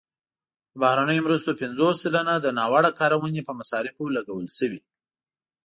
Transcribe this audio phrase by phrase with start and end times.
[0.71, 4.81] د بهرنیو مرستو پنځوس سلنه د ناوړه کارونې په مصارفو لګول شوي.